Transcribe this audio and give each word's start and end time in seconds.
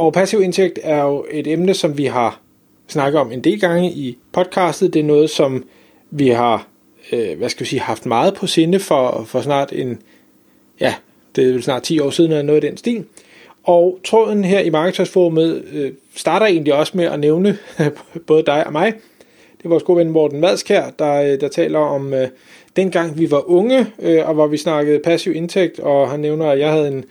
Og 0.00 0.12
passiv 0.12 0.42
indtægt 0.42 0.78
er 0.82 1.02
jo 1.02 1.26
et 1.30 1.46
emne, 1.46 1.74
som 1.74 1.98
vi 1.98 2.04
har 2.04 2.40
snakket 2.88 3.20
om 3.20 3.32
en 3.32 3.44
del 3.44 3.60
gange 3.60 3.90
i 3.90 4.18
podcastet. 4.32 4.94
Det 4.94 5.00
er 5.00 5.04
noget, 5.04 5.30
som 5.30 5.64
vi 6.10 6.28
har 6.28 6.66
øh, 7.12 7.38
hvad 7.38 7.48
skal 7.48 7.64
vi 7.64 7.68
sige, 7.68 7.80
haft 7.80 8.06
meget 8.06 8.34
på 8.34 8.46
sinde 8.46 8.78
for, 8.78 9.24
for 9.26 9.40
snart 9.40 9.72
en, 9.72 10.02
ja, 10.80 10.94
det 11.36 11.48
er 11.48 11.52
vel 11.52 11.62
snart 11.62 11.82
10 11.82 11.98
år 11.98 12.10
siden, 12.10 12.30
eller 12.30 12.42
noget 12.42 12.64
i 12.64 12.66
den 12.66 12.76
stil. 12.76 13.04
Og 13.64 13.98
tråden 14.04 14.44
her 14.44 14.60
i 14.60 14.70
Marketers-forumet 14.70 15.64
øh, 15.72 15.92
starter 16.14 16.46
egentlig 16.46 16.74
også 16.74 16.96
med 16.96 17.04
at 17.04 17.20
nævne 17.20 17.58
både 18.26 18.42
dig 18.42 18.66
og 18.66 18.72
mig. 18.72 18.92
Det 19.58 19.64
er 19.64 19.68
vores 19.68 19.82
gode 19.82 19.98
ven 19.98 20.10
Morten 20.10 20.40
Madskær, 20.40 20.90
der, 20.98 21.14
øh, 21.14 21.40
der 21.40 21.48
taler 21.48 21.78
om 21.78 22.14
øh, 22.14 22.28
dengang 22.76 23.18
vi 23.18 23.30
var 23.30 23.50
unge, 23.50 23.86
øh, 24.02 24.28
og 24.28 24.34
hvor 24.34 24.46
vi 24.46 24.56
snakkede 24.56 24.98
passiv 24.98 25.34
indtægt, 25.34 25.80
og 25.80 26.10
han 26.10 26.20
nævner, 26.20 26.46
at 26.46 26.58
jeg 26.58 26.70
havde 26.70 26.88
en, 26.88 27.04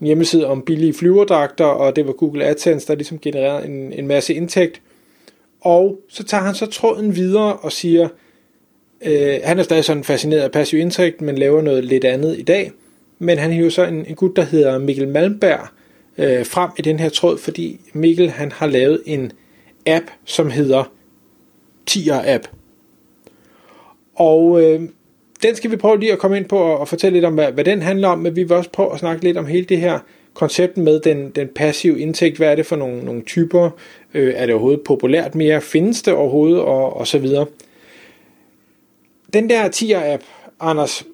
en 0.00 0.06
hjemmeside 0.06 0.46
om 0.46 0.62
billige 0.62 0.94
flyverdragter, 0.94 1.64
og 1.64 1.96
det 1.96 2.06
var 2.06 2.12
Google 2.12 2.44
AdSense, 2.44 2.86
der 2.86 2.94
ligesom 2.94 3.18
genererede 3.18 3.66
en, 3.66 3.92
en 3.92 4.06
masse 4.06 4.34
indtægt. 4.34 4.80
Og 5.60 5.98
så 6.08 6.24
tager 6.24 6.42
han 6.42 6.54
så 6.54 6.66
tråden 6.66 7.16
videre 7.16 7.52
og 7.56 7.72
siger, 7.72 8.08
øh, 9.04 9.38
han 9.44 9.58
er 9.58 9.62
stadig 9.62 9.84
sådan 9.84 10.04
fascineret 10.04 10.40
af 10.40 10.52
passiv 10.52 10.78
indtægt, 10.78 11.20
men 11.20 11.38
laver 11.38 11.62
noget 11.62 11.84
lidt 11.84 12.04
andet 12.04 12.38
i 12.38 12.42
dag. 12.42 12.72
Men 13.18 13.38
han 13.38 13.52
hiver 13.52 13.70
så 13.70 13.84
en, 13.84 14.06
en 14.06 14.14
gut, 14.14 14.36
der 14.36 14.42
hedder 14.42 14.78
Mikkel 14.78 15.08
Malmberg, 15.08 15.68
øh, 16.18 16.46
frem 16.46 16.70
i 16.78 16.82
den 16.82 16.98
her 16.98 17.08
tråd, 17.08 17.38
fordi 17.38 17.80
Mikkel 17.92 18.30
han 18.30 18.52
har 18.52 18.66
lavet 18.66 19.02
en 19.06 19.32
app, 19.86 20.04
som 20.24 20.50
hedder 20.50 20.92
Tier 21.86 22.34
App. 22.34 22.48
Og 24.14 24.62
øh, 24.62 24.82
den 25.44 25.56
skal 25.56 25.70
vi 25.70 25.76
prøve 25.76 26.00
lige 26.00 26.12
at 26.12 26.18
komme 26.18 26.36
ind 26.36 26.44
på 26.44 26.58
og, 26.58 26.78
og 26.78 26.88
fortælle 26.88 27.16
lidt 27.16 27.24
om, 27.24 27.34
hvad, 27.34 27.52
hvad 27.52 27.64
den 27.64 27.82
handler 27.82 28.08
om, 28.08 28.18
men 28.18 28.36
vi 28.36 28.42
vil 28.42 28.52
også 28.52 28.70
prøve 28.70 28.92
at 28.92 28.98
snakke 28.98 29.24
lidt 29.24 29.36
om 29.36 29.46
hele 29.46 29.66
det 29.66 29.78
her 29.78 29.98
koncept 30.34 30.76
med 30.76 31.00
den, 31.00 31.30
den 31.30 31.48
passive 31.48 32.00
indtægt. 32.00 32.36
Hvad 32.36 32.48
er 32.48 32.54
det 32.54 32.66
for 32.66 32.76
nogle, 32.76 33.04
nogle 33.04 33.22
typer? 33.22 33.70
Øh, 34.14 34.34
er 34.36 34.46
det 34.46 34.54
overhovedet 34.54 34.80
populært 34.84 35.34
mere? 35.34 35.60
Findes 35.60 36.02
det 36.02 36.14
overhovedet? 36.14 36.60
Og, 36.60 36.96
og 36.96 37.06
så 37.06 37.18
videre. 37.18 37.46
Den 39.32 39.50
der 39.50 39.68
Tier-app, 39.68 40.22
Anders, 40.60 41.04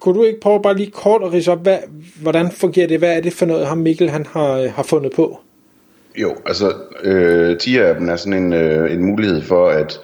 kunne 0.00 0.14
du 0.18 0.24
ikke 0.24 0.40
prøve 0.40 0.62
bare 0.62 0.76
lige 0.76 0.90
kort 0.90 1.22
at 1.22 1.32
rise 1.32 1.52
op, 1.52 1.62
hvad, 1.62 1.78
hvordan 2.22 2.50
fungerer 2.50 2.86
det? 2.86 2.98
Hvad 2.98 3.16
er 3.16 3.20
det 3.20 3.32
for 3.32 3.46
noget, 3.46 3.66
ham 3.66 3.78
Mikkel 3.78 4.10
han 4.10 4.26
har, 4.26 4.68
har 4.68 4.82
fundet 4.82 5.12
på? 5.12 5.40
Jo, 6.16 6.36
altså 6.46 6.72
øh, 7.02 7.56
TIA-appen 7.62 8.10
er 8.10 8.16
sådan 8.16 8.42
en, 8.42 8.52
øh, 8.52 8.92
en 8.92 9.04
mulighed 9.04 9.42
for, 9.42 9.68
at 9.68 10.00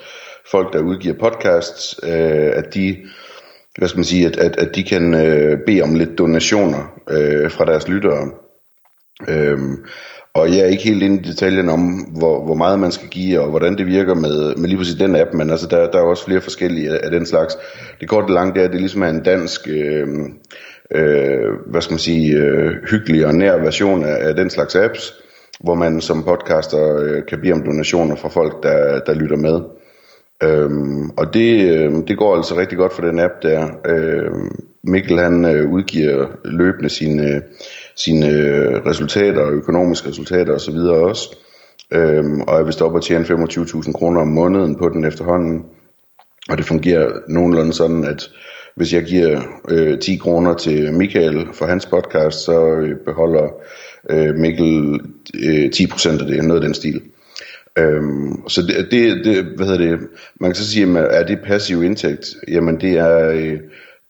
folk, 0.51 0.73
der 0.73 0.79
udgiver 0.79 1.15
podcasts, 1.15 2.01
øh, 2.03 2.53
at 2.55 2.75
de 2.75 2.97
hvad 3.79 3.89
skal 3.89 3.99
man 3.99 4.05
sige, 4.05 4.27
at, 4.27 4.37
at, 4.37 4.57
at 4.59 4.75
de 4.75 4.85
kan 4.85 5.15
øh, 5.15 5.59
bede 5.67 5.83
om 5.83 5.95
lidt 5.95 6.19
donationer 6.19 6.93
øh, 7.11 7.51
fra 7.51 7.65
deres 7.65 7.89
lyttere. 7.89 8.31
Øhm, 9.29 9.85
og 10.35 10.49
jeg 10.51 10.59
er 10.59 10.67
ikke 10.67 10.85
helt 10.85 11.03
inde 11.03 11.17
i 11.17 11.31
detaljen 11.31 11.69
om, 11.69 11.81
hvor, 12.19 12.45
hvor 12.45 12.55
meget 12.55 12.81
man 12.81 12.93
skal 12.93 13.09
give, 13.09 13.41
og 13.41 13.51
hvordan 13.51 13.79
det 13.79 13.87
virker 13.87 14.15
med, 14.15 14.57
med 14.57 14.69
lige 14.69 14.79
præcis 14.79 14.95
den 14.95 15.17
app, 15.17 15.35
men 15.35 15.51
altså, 15.51 15.67
der, 15.67 15.91
der 15.91 15.99
er 15.99 16.03
også 16.03 16.25
flere 16.25 16.41
forskellige 16.41 16.91
af, 16.91 17.01
af 17.05 17.11
den 17.11 17.27
slags. 17.27 17.59
Det 18.01 18.09
korte 18.09 18.25
og 18.25 18.31
langt 18.31 18.55
det 18.55 18.61
er, 18.61 18.67
at 18.67 18.73
det 18.73 18.81
ligesom 18.81 19.03
er 19.03 19.09
en 19.09 19.23
dansk, 19.23 19.69
øh, 19.69 20.09
øh, 20.95 21.53
hvad 21.67 21.81
skal 21.81 21.93
man 21.93 21.99
sige, 21.99 22.37
øh, 22.37 22.71
hyggelig 22.91 23.27
og 23.27 23.35
nær 23.35 23.57
version 23.57 24.05
af, 24.05 24.29
af 24.29 24.35
den 24.35 24.51
slags 24.51 24.75
apps, 24.77 25.15
hvor 25.61 25.75
man 25.75 26.01
som 26.01 26.23
podcaster 26.23 26.97
øh, 26.97 27.23
kan 27.29 27.41
bede 27.41 27.53
om 27.53 27.63
donationer 27.63 28.17
fra 28.17 28.29
folk, 28.29 28.63
der, 28.63 29.01
der 29.01 29.15
lytter 29.15 29.37
med. 29.37 29.61
Øhm, 30.43 31.11
og 31.11 31.35
det, 31.35 31.71
øh, 31.71 31.93
det 32.09 32.19
går 32.19 32.37
altså 32.37 32.57
rigtig 32.57 32.79
godt 32.79 32.93
for 32.93 33.03
den 33.03 33.19
app 33.19 33.33
der. 33.43 33.69
Øhm, 33.87 34.65
Mikkel 34.85 35.19
han 35.19 35.45
øh, 35.45 35.71
udgiver 35.71 36.27
løbende 36.45 36.89
sine, 36.89 37.43
sine 37.97 38.29
øh, 38.29 38.87
resultater, 38.87 39.51
økonomiske 39.51 40.09
resultater 40.09 40.55
osv. 40.55 40.77
også. 40.77 41.37
Øhm, 41.93 42.41
og 42.41 42.57
jeg 42.57 42.65
vil 42.65 42.73
stoppe 42.73 42.99
at 42.99 43.05
tjene 43.05 43.25
25.000 43.25 43.93
kroner 43.93 44.21
om 44.21 44.29
måneden 44.29 44.77
på 44.77 44.89
den 44.89 45.05
efterhånden. 45.05 45.65
Og 46.49 46.59
det 46.59 46.67
fungerer 46.67 47.13
nogenlunde 47.29 47.73
sådan, 47.73 48.05
at 48.05 48.31
hvis 48.77 48.93
jeg 48.93 49.03
giver 49.03 49.41
øh, 49.69 49.99
10 49.99 50.17
kroner 50.17 50.55
til 50.55 50.93
Michael 50.93 51.47
for 51.53 51.67
hans 51.67 51.87
podcast, 51.87 52.45
så 52.45 52.67
øh, 52.67 52.97
beholder 53.07 53.49
øh, 54.11 54.35
Mikkel 54.35 55.01
øh, 55.45 55.71
10% 55.77 56.21
af 56.21 56.27
det, 56.27 56.45
noget 56.45 56.61
af 56.61 56.67
den 56.67 56.75
stil. 56.75 57.03
Øhm, 57.79 58.49
så 58.49 58.63
det, 58.63 58.91
det, 58.91 59.25
det, 59.25 59.45
hvad 59.45 59.67
hedder 59.67 59.91
det, 59.91 59.99
man 60.41 60.51
kan 60.51 60.55
så 60.55 60.71
sige, 60.71 60.99
at 60.99 61.21
er 61.21 61.27
det 61.27 61.39
passiv 61.45 61.83
indtægt? 61.83 62.37
Jamen 62.49 62.81
det 62.81 62.91
er, 62.99 63.31
øh, 63.31 63.59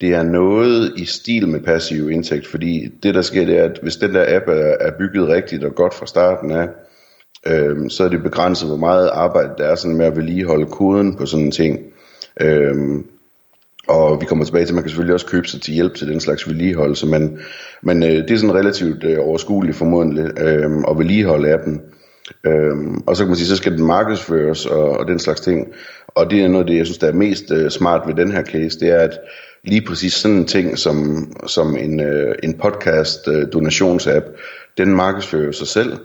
det 0.00 0.14
er 0.14 0.22
noget 0.22 0.92
i 0.96 1.04
stil 1.04 1.48
med 1.48 1.60
passiv 1.60 2.10
indtægt, 2.10 2.46
fordi 2.46 2.88
det 3.02 3.14
der 3.14 3.22
sker, 3.22 3.46
det 3.46 3.58
er, 3.58 3.64
at 3.64 3.78
hvis 3.82 3.96
den 3.96 4.14
der 4.14 4.36
app 4.36 4.48
er, 4.48 4.76
er 4.80 4.90
bygget 4.98 5.28
rigtigt 5.28 5.64
og 5.64 5.74
godt 5.74 5.94
fra 5.94 6.06
starten 6.06 6.50
af, 6.50 6.68
øhm, 7.46 7.90
så 7.90 8.04
er 8.04 8.08
det 8.08 8.22
begrænset, 8.22 8.68
hvor 8.68 8.76
meget 8.76 9.08
arbejde 9.08 9.54
der 9.58 9.64
er 9.64 9.74
sådan 9.74 9.96
med 9.96 10.06
at 10.06 10.16
vedligeholde 10.16 10.66
koden 10.66 11.16
på 11.16 11.26
sådan 11.26 11.44
en 11.44 11.52
ting. 11.52 11.80
Øhm, 12.40 13.06
og 13.88 14.20
vi 14.20 14.26
kommer 14.26 14.44
tilbage 14.44 14.64
til, 14.64 14.72
at 14.72 14.74
man 14.74 14.82
kan 14.82 14.90
selvfølgelig 14.90 15.14
også 15.14 15.26
købe 15.26 15.48
sig 15.48 15.60
til 15.60 15.74
hjælp 15.74 15.94
til 15.94 16.08
den 16.08 16.20
slags 16.20 16.48
vedligeholdelse, 16.48 17.06
men, 17.06 17.38
men 17.82 18.02
øh, 18.02 18.10
det 18.10 18.30
er 18.30 18.36
sådan 18.36 18.54
relativt 18.54 19.04
øh, 19.04 19.18
overskueligt 19.20 19.76
formodentlig 19.76 20.40
øh, 20.40 20.70
at 20.90 20.98
vedligeholde 20.98 21.52
appen. 21.52 21.80
Øhm, 22.46 23.02
og 23.06 23.16
så 23.16 23.22
kan 23.22 23.28
man 23.28 23.36
sige, 23.36 23.48
så 23.48 23.56
skal 23.56 23.72
den 23.72 23.86
markedsføres 23.86 24.66
og, 24.66 24.90
og 24.90 25.06
den 25.06 25.18
slags 25.18 25.40
ting. 25.40 25.66
Og 26.08 26.30
det 26.30 26.40
er 26.40 26.48
noget 26.48 26.64
af 26.64 26.70
det, 26.70 26.76
jeg 26.76 26.86
synes, 26.86 26.98
der 26.98 27.08
er 27.08 27.12
mest 27.12 27.50
øh, 27.50 27.70
smart 27.70 28.02
ved 28.06 28.14
den 28.14 28.32
her 28.32 28.44
case, 28.44 28.80
det 28.80 28.88
er, 28.88 28.98
at 28.98 29.18
lige 29.64 29.86
præcis 29.86 30.12
sådan 30.12 30.36
en 30.36 30.46
ting 30.46 30.78
som, 30.78 31.28
som 31.46 31.76
en, 31.76 32.00
øh, 32.00 32.34
en 32.42 32.54
podcast 32.54 33.28
uh, 33.28 33.42
donationsapp, 33.52 34.26
den 34.78 34.94
markedsfører 34.94 35.52
sig 35.52 35.66
selv. 35.66 35.98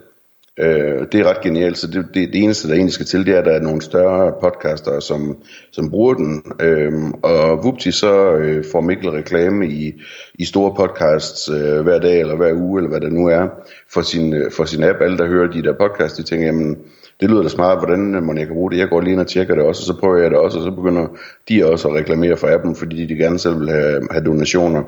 Øh, 0.60 1.08
det 1.12 1.20
er 1.20 1.30
ret 1.30 1.42
genialt, 1.42 1.78
så 1.78 1.88
det, 1.88 2.06
det, 2.14 2.34
det 2.34 2.44
eneste, 2.44 2.68
der 2.68 2.74
egentlig 2.74 2.94
skal 2.94 3.06
til, 3.06 3.26
det 3.26 3.36
er, 3.36 3.40
at 3.40 3.46
der 3.46 3.52
er 3.52 3.62
nogle 3.62 3.82
større 3.82 4.34
podcaster, 4.42 5.00
som, 5.00 5.38
som 5.72 5.90
bruger 5.90 6.14
den. 6.14 6.44
Øh, 6.60 6.94
og 7.24 7.64
vupti, 7.64 7.92
så 7.92 8.34
øh, 8.34 8.64
får 8.72 8.82
Mikkel 8.82 9.10
reklame 9.10 9.68
i, 9.68 10.02
i 10.34 10.46
store 10.46 10.76
podcasts 10.76 11.50
øh, 11.50 11.82
hver 11.82 12.00
dag, 12.00 12.20
eller 12.20 12.36
hver 12.36 12.54
uge, 12.54 12.80
eller 12.80 12.90
hvad 12.90 13.02
det 13.02 13.14
nu 13.14 13.28
er, 13.28 13.48
for 13.94 14.02
sin, 14.02 14.34
øh, 14.34 14.52
for 14.52 14.66
sin 14.66 14.84
app. 14.84 15.02
Alle, 15.02 15.18
der 15.18 15.28
hører 15.28 15.52
de 15.52 15.64
der 15.64 15.74
podcasts, 15.74 16.18
de 16.18 16.24
tænker, 16.24 16.46
jamen, 16.46 16.78
det 17.20 17.30
lyder 17.30 17.42
da 17.42 17.50
smart, 17.50 17.78
hvordan 17.78 18.24
må 18.24 18.34
jeg 18.34 18.48
kan 18.48 18.56
bruge 18.56 18.72
det. 18.72 18.78
Jeg 18.78 18.90
går 18.90 19.02
lige 19.02 19.12
ind 19.12 19.22
og 19.22 19.28
tjekker 19.28 19.56
det 19.56 19.64
også, 19.64 19.82
og 19.82 19.96
så 19.96 20.00
prøver 20.00 20.18
jeg 20.18 20.32
det 20.32 20.40
også, 20.40 20.58
og 20.58 20.64
så 20.64 20.72
begynder 20.72 21.08
de 21.50 21.66
også 21.66 21.88
at 21.88 21.96
reklamere 21.96 22.38
for 22.38 22.48
appen, 22.48 22.76
fordi 22.76 23.06
de 23.06 23.16
gerne 23.16 23.40
selv 23.40 23.60
vil 23.60 23.70
have, 23.70 24.08
have 24.12 24.26
donationer. 24.26 24.84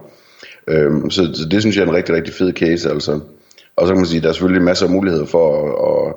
Øhm, 0.67 1.09
så, 1.09 1.29
så 1.33 1.47
det 1.51 1.61
synes 1.61 1.75
jeg 1.75 1.83
er 1.83 1.87
en 1.87 1.95
rigtig, 1.95 2.15
rigtig 2.15 2.33
fed 2.33 2.53
case, 2.53 2.89
altså. 2.89 3.19
Og 3.75 3.87
så 3.87 3.93
kan 3.93 3.99
man 3.99 4.05
sige, 4.05 4.17
at 4.17 4.23
der 4.23 4.29
er 4.29 4.33
selvfølgelig 4.33 4.63
masser 4.63 4.85
af 4.85 4.91
muligheder 4.91 5.25
for, 5.25 5.45
at, 5.65 6.07
at 6.07 6.15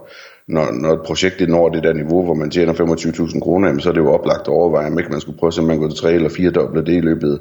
når, 0.48 0.72
når 0.72 0.92
et 0.92 1.02
projekt 1.06 1.38
det 1.38 1.48
når 1.48 1.68
det 1.68 1.82
der 1.82 1.92
niveau, 1.92 2.24
hvor 2.24 2.34
man 2.34 2.50
tjener 2.50 2.72
25.000 2.72 3.40
kroner, 3.40 3.78
så 3.78 3.88
er 3.88 3.92
det 3.92 4.00
jo 4.00 4.12
oplagt 4.12 4.40
at 4.40 4.48
overveje, 4.48 4.86
om 4.86 4.98
ikke 4.98 5.10
man 5.10 5.20
skulle 5.20 5.38
prøve 5.38 5.72
at 5.72 5.78
gå 5.78 5.88
til 5.88 5.98
tre 5.98 6.12
eller 6.12 6.28
fire 6.28 6.50
doble 6.50 6.84
det 6.84 6.96
i 6.96 7.00
løbet 7.00 7.40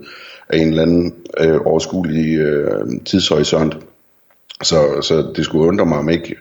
af 0.49 0.57
en 0.57 0.67
eller 0.67 0.81
anden 0.81 1.13
øh, 1.39 1.59
overskuelig 1.65 2.37
øh, 2.37 2.85
tidshorisont. 3.05 3.77
Så, 4.63 5.01
så 5.01 5.31
det 5.35 5.45
skulle 5.45 5.67
undre 5.67 5.85
mig, 5.85 5.97
om 5.97 6.09
ikke 6.09 6.35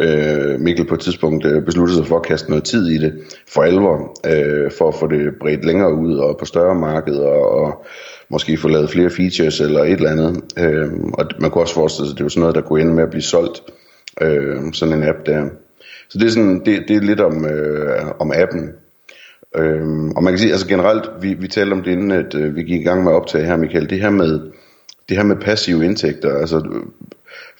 øh, 0.00 0.60
Mikkel 0.60 0.86
på 0.86 0.94
et 0.94 1.00
tidspunkt 1.00 1.46
øh, 1.46 1.64
besluttede 1.64 1.98
sig 1.98 2.06
for 2.06 2.16
at 2.16 2.26
kaste 2.26 2.50
noget 2.50 2.64
tid 2.64 2.88
i 2.88 2.98
det 2.98 3.12
for 3.48 3.62
alvor, 3.62 4.16
øh, 4.26 4.70
for 4.78 4.88
at 4.88 4.94
få 4.94 5.06
det 5.06 5.34
bredt 5.40 5.64
længere 5.64 5.94
ud 5.94 6.16
og 6.16 6.36
på 6.38 6.44
større 6.44 6.74
markeder 6.74 7.28
og 7.28 7.66
og 7.66 7.84
måske 8.30 8.56
få 8.56 8.68
lavet 8.68 8.90
flere 8.90 9.10
features 9.10 9.60
eller 9.60 9.80
et 9.84 9.92
eller 9.92 10.10
andet. 10.10 10.44
Øh, 10.58 10.92
og 11.12 11.26
man 11.40 11.50
kunne 11.50 11.64
også 11.64 11.74
forestille 11.74 12.08
sig, 12.08 12.14
at 12.14 12.18
det 12.18 12.24
var 12.24 12.28
sådan 12.28 12.40
noget, 12.40 12.54
der 12.54 12.60
kunne 12.60 12.80
ende 12.80 12.94
med 12.94 13.02
at 13.02 13.10
blive 13.10 13.22
solgt, 13.22 13.62
øh, 14.20 14.72
sådan 14.72 14.94
en 14.94 15.08
app 15.08 15.26
der. 15.26 15.48
Så 16.08 16.18
det 16.18 16.26
er, 16.26 16.30
sådan, 16.30 16.62
det, 16.64 16.84
det 16.88 16.96
er 16.96 17.00
lidt 17.00 17.20
om, 17.20 17.46
øh, 17.46 18.06
om 18.18 18.32
appen. 18.34 18.70
Øhm, 19.56 20.10
og 20.10 20.22
man 20.22 20.32
kan 20.32 20.38
sige, 20.38 20.52
altså 20.52 20.68
generelt, 20.68 21.10
vi, 21.20 21.34
vi 21.34 21.48
talte 21.48 21.72
om 21.72 21.82
det 21.82 21.90
inden, 21.90 22.10
at 22.10 22.34
øh, 22.34 22.56
vi 22.56 22.62
gik 22.62 22.80
i 22.80 22.84
gang 22.84 23.04
med 23.04 23.12
at 23.12 23.16
optage 23.16 23.46
her, 23.46 23.56
Michael, 23.56 23.90
det 23.90 24.00
her 24.00 24.10
med, 24.10 24.40
det 25.08 25.16
her 25.16 25.24
med 25.24 25.36
passive 25.36 25.84
indtægter, 25.84 26.38
altså 26.38 26.68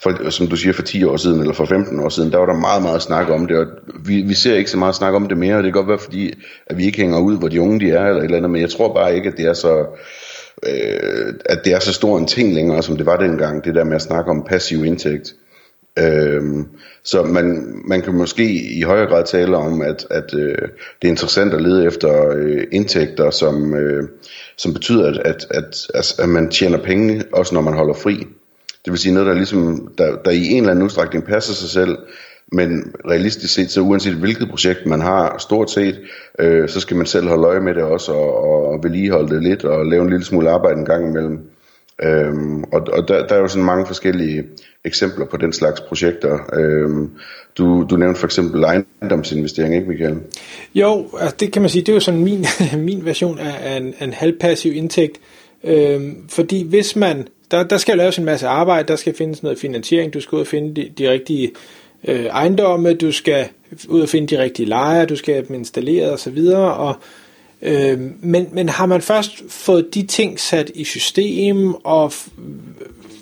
for, 0.03 0.31
som 0.31 0.47
du 0.47 0.57
siger, 0.57 0.73
for 0.73 0.83
10 0.83 1.05
år 1.05 1.17
siden 1.17 1.41
eller 1.41 1.55
for 1.55 1.65
15 1.65 2.01
år 2.01 2.09
siden, 2.09 2.33
der 2.33 2.39
var 2.39 2.47
der 2.47 2.61
meget, 2.61 2.83
meget 2.83 3.03
snak 3.03 3.31
om 3.31 3.47
det, 3.47 3.57
og 3.57 3.67
vi, 4.05 4.23
vi 4.23 4.35
ser 4.35 4.55
ikke 4.55 4.71
så 4.71 4.79
meget 4.79 4.95
snak 4.95 5.15
om 5.15 5.29
det 5.29 5.39
mere, 5.39 5.57
og 5.57 5.63
det 5.63 5.73
kan 5.73 5.81
godt 5.81 5.89
være, 5.89 5.99
fordi 5.99 6.35
at 6.67 6.79
vi 6.79 6.85
ikke 6.85 6.99
hænger 6.99 7.21
ud, 7.21 7.39
hvor 7.39 7.49
de 7.49 7.61
unge 7.61 7.81
de 7.81 7.91
er, 7.91 8.05
eller 8.05 8.21
et 8.21 8.25
eller 8.25 8.37
andet, 8.37 8.51
men 8.51 8.61
jeg 8.61 8.71
tror 8.71 8.95
bare 8.95 9.17
ikke, 9.17 9.29
at 9.29 9.37
det 9.37 9.47
er 9.47 9.53
så, 9.53 9.87
øh, 10.67 11.35
at 11.45 11.65
det 11.65 11.73
er 11.73 11.79
så 11.79 11.93
stor 11.93 12.19
en 12.19 12.27
ting 12.27 12.55
længere, 12.55 12.83
som 12.83 12.97
det 12.97 13.07
var 13.07 13.17
dengang, 13.17 13.65
det 13.65 13.75
der 13.75 13.85
med 13.85 13.95
at 13.95 14.03
snakke 14.03 14.31
om 14.31 14.45
passiv 14.49 14.85
indtægt. 14.85 15.35
Øhm, 15.99 16.67
så 17.05 17.23
man, 17.23 17.75
man 17.89 18.03
kan 18.03 18.15
måske 18.15 18.45
i 18.79 18.83
højere 18.83 19.07
grad 19.07 19.25
tale 19.25 19.57
om, 19.57 19.83
at, 19.83 20.07
at 20.11 20.35
øh, 20.35 20.59
det 21.03 21.09
er 21.09 21.09
interessant 21.09 21.55
at 21.55 21.63
lede 21.63 21.87
efter 21.87 22.31
øh, 22.37 22.65
indtægter, 22.73 23.31
som, 23.31 23.75
øh, 23.75 24.09
som 24.57 24.73
betyder, 24.73 25.09
at, 25.09 25.19
at, 25.19 25.47
at, 25.51 25.87
at, 25.95 26.19
at 26.19 26.29
man 26.29 26.51
tjener 26.51 26.79
penge, 26.79 27.25
også 27.33 27.55
når 27.55 27.61
man 27.61 27.75
holder 27.75 27.95
fri. 27.95 28.27
Det 28.87 28.93
vil 28.93 29.01
sige 29.01 29.15
noget, 29.15 29.27
der, 29.27 29.35
ligesom, 29.35 29.93
der, 29.99 30.17
der 30.25 30.31
i 30.31 30.47
en 30.47 30.57
eller 30.57 30.71
anden 30.71 30.85
udstrækning 30.85 31.25
passer 31.25 31.55
sig 31.55 31.71
selv, 31.71 31.97
men 32.53 32.95
realistisk 33.09 33.55
set, 33.55 33.71
så 33.71 33.81
uanset 33.81 34.15
hvilket 34.15 34.49
projekt 34.49 34.87
man 34.87 35.01
har, 35.01 35.39
stort 35.39 35.71
set, 35.71 36.01
øh, 36.39 36.69
så 36.69 36.81
skal 36.81 36.97
man 36.97 37.07
selv 37.07 37.29
holde 37.29 37.47
øje 37.47 37.61
med 37.61 37.75
det 37.75 37.83
også, 37.83 38.13
og, 38.13 38.45
og 38.45 38.81
vedligeholde 38.83 39.35
det 39.35 39.43
lidt, 39.43 39.65
og 39.65 39.87
lave 39.87 40.03
en 40.03 40.11
lille 40.11 40.25
smule 40.25 40.51
arbejde 40.51 40.79
en 40.79 40.85
gang 40.85 41.09
imellem. 41.09 41.39
Øhm, 42.03 42.63
og 42.63 42.87
og 42.93 43.09
der, 43.09 43.27
der 43.27 43.35
er 43.35 43.39
jo 43.39 43.49
sådan 43.49 43.65
mange 43.65 43.87
forskellige 43.87 44.45
eksempler 44.85 45.27
på 45.27 45.37
den 45.37 45.53
slags 45.53 45.81
projekter. 45.81 46.39
Øhm, 46.55 47.11
du, 47.59 47.87
du 47.91 47.97
nævnte 47.97 48.21
for 48.21 48.27
eksempel 48.27 48.63
ejendomsinvestering, 48.63 49.75
ikke 49.75 49.89
Michael? 49.89 50.17
Jo, 50.75 51.07
altså 51.21 51.37
det 51.41 51.53
kan 51.53 51.63
man 51.63 51.69
sige, 51.69 51.83
det 51.83 51.89
er 51.89 51.95
jo 51.95 52.01
sådan 52.01 52.21
min, 52.21 52.47
min 52.89 53.05
version 53.05 53.39
af, 53.39 53.73
af 53.73 53.77
en, 53.77 53.95
en 54.01 54.13
halvpassiv 54.13 54.75
indtægt. 54.75 55.21
Øhm, 55.65 56.29
fordi 56.29 56.69
hvis 56.69 56.97
man, 56.97 57.29
der, 57.51 57.63
der 57.63 57.77
skal 57.77 57.97
laves 57.97 58.19
en 58.19 58.25
masse 58.25 58.47
arbejde, 58.47 58.89
der 58.89 58.97
skal 58.97 59.15
findes 59.15 59.43
noget 59.43 59.59
finansiering, 59.59 60.15
du 60.15 60.21
skal 60.21 60.37
ud 60.37 60.41
og 60.41 60.47
finde 60.47 60.83
de, 60.83 60.89
de 60.99 61.11
rigtige 61.11 61.53
øh, 62.05 62.25
ejendomme, 62.25 62.95
du 62.95 63.13
skal 63.13 63.49
ud 63.89 64.01
og 64.01 64.09
finde 64.09 64.37
de 64.37 64.43
rigtige 64.43 64.67
lejre, 64.67 65.07
du 65.07 65.17
skal 65.17 65.35
have 65.35 65.47
dem 65.47 65.57
installeret 65.57 66.13
osv., 66.13 66.39
og 66.55 66.97
Øh, 67.63 68.01
men, 68.21 68.49
men 68.53 68.69
har 68.69 68.87
man 68.87 69.03
først 69.03 69.43
fået 69.49 69.95
de 69.95 70.07
ting 70.07 70.41
sat 70.41 70.71
i 70.75 70.85
system 70.85 71.75
og 71.75 72.13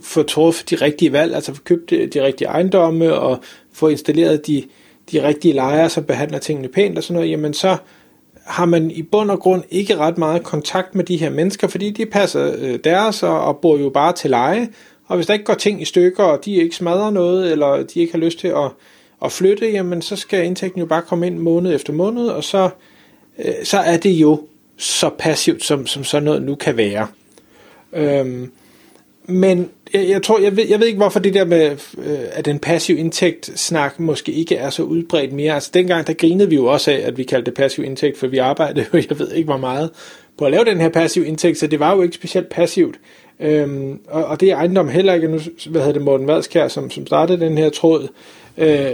fået 0.03 0.26
truffet 0.26 0.71
de 0.71 0.76
rigtige 0.76 1.12
valg, 1.12 1.35
altså 1.35 1.53
købt 1.65 1.91
de 1.91 2.25
rigtige 2.25 2.49
ejendomme 2.49 3.15
og 3.15 3.38
få 3.73 3.88
installeret 3.88 4.47
de, 4.47 4.65
de 5.12 5.26
rigtige 5.26 5.55
lejre, 5.55 5.91
som 5.91 6.05
behandler 6.05 6.38
tingene 6.38 6.69
pænt 6.69 6.99
og 6.99 7.05
sådan 7.05 7.15
noget, 7.15 7.31
jamen 7.31 7.55
så 7.55 7.76
har 8.44 8.64
man 8.64 8.91
i 8.91 9.02
bund 9.02 9.31
og 9.31 9.41
grund 9.41 9.62
ikke 9.70 9.96
ret 9.96 10.19
meget 10.19 10.43
kontakt 10.43 10.94
med 10.94 11.05
de 11.05 11.17
her 11.17 11.31
mennesker, 11.31 11.69
fordi 11.69 11.91
de 11.91 12.06
passer 12.06 12.55
øh, 12.58 12.79
deres 12.85 13.23
og, 13.23 13.41
og 13.41 13.58
bor 13.58 13.79
jo 13.79 13.91
bare 13.91 14.12
til 14.12 14.31
leje. 14.31 14.69
Og 15.06 15.17
hvis 15.17 15.26
der 15.26 15.32
ikke 15.32 15.44
går 15.44 15.55
ting 15.55 15.82
i 15.82 15.85
stykker, 15.85 16.25
og 16.25 16.44
de 16.44 16.55
ikke 16.55 16.76
smadrer 16.76 17.11
noget, 17.11 17.52
eller 17.52 17.82
de 17.82 18.00
ikke 18.00 18.12
har 18.12 18.19
lyst 18.19 18.38
til 18.38 18.49
at, 18.49 18.70
at 19.25 19.32
flytte, 19.32 19.70
jamen 19.70 20.02
så 20.02 20.17
skal 20.17 20.44
indtægten 20.44 20.81
jo 20.81 20.87
bare 20.87 21.02
komme 21.02 21.26
ind 21.26 21.38
måned 21.38 21.75
efter 21.75 21.93
måned, 21.93 22.26
og 22.26 22.44
så 22.44 22.70
øh, 23.38 23.55
så 23.64 23.79
er 23.79 23.96
det 23.96 24.11
jo 24.11 24.43
så 24.76 25.11
passivt, 25.19 25.64
som, 25.64 25.87
som 25.87 26.05
sådan 26.05 26.25
noget 26.25 26.43
nu 26.43 26.55
kan 26.55 26.76
være. 26.76 27.06
Øhm, 27.93 28.50
men 29.26 29.71
jeg, 29.94 30.09
jeg 30.09 30.23
tror, 30.23 30.38
jeg 30.38 30.56
ved, 30.56 30.69
jeg 30.69 30.81
ved 30.81 30.87
ikke, 30.87 30.97
hvorfor 30.97 31.21
det 31.21 31.35
der 31.35 31.44
med, 31.44 31.71
øh, 31.99 32.19
at 32.32 32.44
den 32.44 32.59
passiv 32.59 32.99
indtægt 32.99 33.50
snak 33.55 34.00
måske 34.00 34.32
ikke 34.32 34.56
er 34.56 34.71
så 34.71 34.82
udbredt 34.82 35.32
mere. 35.32 35.55
Altså 35.55 35.71
dengang, 35.75 36.06
der 36.06 36.12
grinede 36.12 36.49
vi 36.49 36.55
jo 36.55 36.67
også 36.67 36.91
af, 36.91 37.03
at 37.05 37.19
vi 37.19 37.23
kaldte 37.23 37.50
det 37.50 37.55
passiv 37.55 37.85
indtægt, 37.85 38.19
for 38.19 38.26
vi 38.26 38.38
arbejdede 38.38 38.87
jo, 38.94 38.99
jeg 39.11 39.19
ved 39.19 39.32
ikke 39.32 39.47
hvor 39.47 39.56
meget, 39.56 39.91
på 40.38 40.44
at 40.44 40.50
lave 40.50 40.65
den 40.65 40.81
her 40.81 40.88
passiv 40.88 41.25
indtægt, 41.26 41.59
så 41.59 41.67
det 41.67 41.81
var 41.81 41.97
jo 41.97 42.03
ikke 42.03 42.15
specielt 42.15 42.49
passivt. 42.49 42.97
Øhm, 43.41 44.00
og, 44.09 44.25
og 44.25 44.41
det 44.41 44.50
er 44.50 44.56
ejendom 44.56 44.88
heller 44.88 45.15
ikke, 45.15 45.29
nu 45.29 45.38
hvad 45.67 45.81
hedder 45.81 45.93
det, 45.93 46.03
Morten 46.03 46.26
Vadskær, 46.26 46.69
som, 46.69 46.91
som 46.91 47.06
startede 47.06 47.41
den 47.41 47.59
her 47.59 47.71
tråd, 47.71 48.09
øh, 48.59 48.93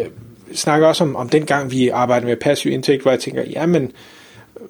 snakker 0.53 0.87
også 0.87 1.05
om, 1.05 1.17
om 1.17 1.29
den 1.29 1.47
gang 1.47 1.71
vi 1.71 1.89
arbejdede 1.89 2.27
med 2.27 2.37
passiv 2.37 2.73
indtægt, 2.73 3.03
hvor 3.03 3.11
jeg 3.11 3.21
tænker, 3.21 3.43
jamen, 3.51 3.93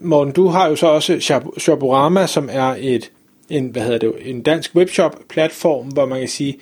Morten, 0.00 0.32
du 0.32 0.46
har 0.46 0.68
jo 0.68 0.76
så 0.76 0.86
også 0.86 1.42
Shaburama, 1.58 2.26
som 2.26 2.48
er 2.52 2.76
et, 2.78 3.10
en, 3.50 3.66
hvad 3.66 3.82
hedder 3.82 3.98
det, 3.98 4.12
en 4.24 4.42
dansk 4.42 4.74
webshop-platform, 4.74 5.86
hvor 5.86 6.06
man 6.06 6.18
kan 6.18 6.28
sige, 6.28 6.58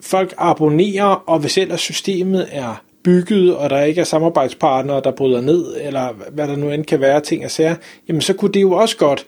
folk 0.00 0.34
abonnerer, 0.38 1.24
og 1.26 1.38
hvis 1.38 1.58
ellers 1.58 1.80
systemet 1.80 2.48
er 2.50 2.82
bygget, 3.02 3.56
og 3.56 3.70
der 3.70 3.82
ikke 3.82 4.00
er 4.00 4.04
samarbejdspartnere, 4.04 5.00
der 5.04 5.10
bryder 5.10 5.40
ned, 5.40 5.76
eller 5.80 6.08
hvad 6.32 6.48
der 6.48 6.56
nu 6.56 6.70
end 6.70 6.84
kan 6.84 7.00
være, 7.00 7.20
ting 7.20 7.44
og 7.44 7.50
sager, 7.50 7.74
jamen 8.08 8.20
så 8.20 8.32
kunne 8.32 8.52
det 8.52 8.62
jo 8.62 8.72
også 8.72 8.96
godt 8.96 9.26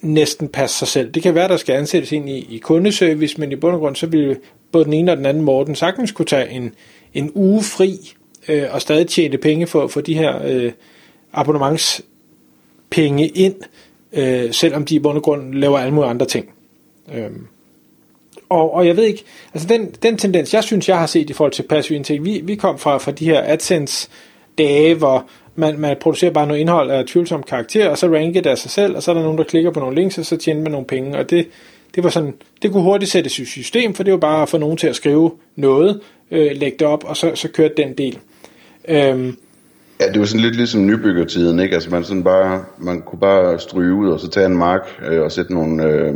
næsten 0.00 0.48
passe 0.48 0.78
sig 0.78 0.88
selv. 0.88 1.10
Det 1.10 1.22
kan 1.22 1.34
være, 1.34 1.48
der 1.48 1.56
skal 1.56 1.72
ansættes 1.72 2.12
ind 2.12 2.28
i, 2.28 2.54
i 2.54 2.58
kundeservice, 2.58 3.40
men 3.40 3.52
i 3.52 3.56
bund 3.56 3.74
og 3.74 3.80
grund, 3.80 3.96
så 3.96 4.06
ville 4.06 4.36
både 4.72 4.84
den 4.84 4.92
ene 4.92 5.12
og 5.12 5.16
den 5.16 5.26
anden 5.26 5.42
Morten 5.42 5.74
sagtens 5.74 6.12
kunne 6.12 6.26
tage 6.26 6.50
en, 6.50 6.74
en 7.14 7.30
uge 7.34 7.62
fri, 7.62 8.14
øh, 8.48 8.64
og 8.70 8.80
stadig 8.82 9.06
tjene 9.06 9.38
penge 9.38 9.66
for, 9.66 9.86
for 9.86 10.00
de 10.00 10.14
her 10.14 10.46
øh, 10.46 10.72
abonnementspenge 11.32 13.28
ind, 13.28 13.54
øh, 14.12 14.52
selvom 14.52 14.84
de 14.84 14.94
i 14.94 14.98
bund 14.98 15.16
og 15.16 15.22
grund 15.22 15.54
laver 15.54 15.78
alle 15.78 15.94
mulige 15.94 16.10
andre 16.10 16.26
ting. 16.26 16.48
Øhm. 17.14 17.46
Og, 18.48 18.74
og 18.74 18.86
jeg 18.86 18.96
ved 18.96 19.04
ikke, 19.04 19.24
altså 19.54 19.68
den, 19.68 19.94
den 20.02 20.16
tendens, 20.16 20.54
jeg 20.54 20.64
synes, 20.64 20.88
jeg 20.88 20.98
har 20.98 21.06
set 21.06 21.30
i 21.30 21.32
forhold 21.32 21.52
til 21.52 21.62
passiv 21.62 21.96
indtægt, 21.96 22.24
vi, 22.24 22.40
vi 22.44 22.54
kom 22.54 22.78
fra, 22.78 22.98
fra 22.98 23.10
de 23.10 23.24
her 23.24 23.42
AdSense-dage, 23.44 24.94
hvor 24.94 25.26
man, 25.54 25.78
man 25.78 25.96
producerer 26.00 26.30
bare 26.30 26.46
noget 26.46 26.60
indhold 26.60 26.90
af 26.90 27.04
tvivlsom 27.06 27.42
karakter, 27.42 27.88
og 27.88 27.98
så 27.98 28.06
ranker 28.06 28.40
det 28.40 28.50
af 28.50 28.58
sig 28.58 28.70
selv, 28.70 28.96
og 28.96 29.02
så 29.02 29.10
er 29.10 29.14
der 29.14 29.22
nogen, 29.22 29.38
der 29.38 29.44
klikker 29.44 29.70
på 29.70 29.80
nogle 29.80 29.94
links, 29.94 30.18
og 30.18 30.26
så 30.26 30.36
tjener 30.36 30.62
man 30.62 30.72
nogle 30.72 30.86
penge, 30.86 31.18
og 31.18 31.30
det, 31.30 31.48
det 31.94 32.04
var 32.04 32.10
sådan, 32.10 32.34
det 32.62 32.72
kunne 32.72 32.82
hurtigt 32.82 33.10
sættes 33.10 33.38
i 33.38 33.44
system, 33.44 33.94
for 33.94 34.02
det 34.02 34.12
var 34.12 34.18
bare 34.18 34.42
at 34.42 34.48
få 34.48 34.58
nogen 34.58 34.76
til 34.76 34.86
at 34.86 34.96
skrive 34.96 35.30
noget, 35.56 36.00
øh, 36.30 36.50
lægge 36.56 36.78
det 36.78 36.86
op, 36.86 37.04
og 37.04 37.16
så, 37.16 37.34
så 37.34 37.48
kørte 37.48 37.74
den 37.76 37.92
del. 37.92 38.18
Øhm, 38.88 39.36
Ja, 40.00 40.08
det 40.08 40.20
var 40.20 40.26
sådan 40.26 40.40
lidt 40.40 40.56
ligesom 40.56 40.86
nybyggertiden, 40.86 41.60
ikke? 41.60 41.74
Altså 41.74 41.90
man, 41.90 42.04
sådan 42.04 42.24
bare, 42.24 42.64
man 42.78 43.02
kunne 43.02 43.18
bare 43.18 43.58
stryge 43.58 43.94
ud 43.94 44.10
og 44.10 44.20
så 44.20 44.28
tage 44.28 44.46
en 44.46 44.56
mark 44.56 45.02
øh, 45.10 45.22
og 45.22 45.32
sætte 45.32 45.54
nogle, 45.54 45.84
øh, 45.84 46.14